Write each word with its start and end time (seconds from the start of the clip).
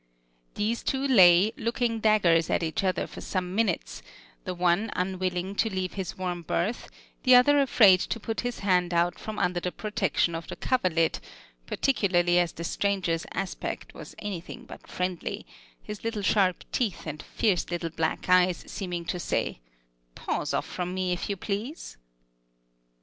These 0.55 0.81
two 0.81 1.07
lay 1.07 1.51
looking 1.57 1.99
daggers 1.99 2.49
at 2.49 2.63
each 2.63 2.83
other 2.83 3.05
for 3.05 3.21
some 3.21 3.53
minutes, 3.53 4.01
the 4.45 4.55
one 4.55 4.89
unwilling 4.95 5.53
to 5.57 5.69
leave 5.69 5.93
his 5.93 6.17
warm 6.17 6.41
berth, 6.41 6.89
the 7.21 7.35
other 7.35 7.59
afraid 7.59 7.99
to 7.99 8.19
put 8.19 8.41
his 8.41 8.61
hand 8.61 8.95
out 8.95 9.19
from 9.19 9.37
under 9.37 9.59
the 9.59 9.71
protection 9.71 10.33
of 10.33 10.47
the 10.47 10.55
coverlid, 10.55 11.19
particularly 11.67 12.39
as 12.39 12.51
the 12.51 12.63
stranger's 12.63 13.27
aspect 13.31 13.93
was 13.93 14.15
anything 14.17 14.63
but 14.65 14.87
friendly, 14.87 15.45
his 15.83 16.03
little 16.03 16.23
sharp 16.23 16.63
teeth 16.71 17.05
and 17.05 17.21
fierce 17.21 17.69
little 17.69 17.91
black 17.91 18.27
eyes 18.27 18.63
seeming 18.65 19.05
to 19.05 19.19
say, 19.19 19.59
"Paws 20.15 20.51
off 20.51 20.65
from 20.65 20.95
me, 20.95 21.13
if 21.13 21.29
you 21.29 21.37
please!" 21.37 21.97